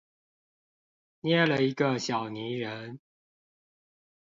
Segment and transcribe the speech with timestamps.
[1.19, 2.99] 捏了一個小泥人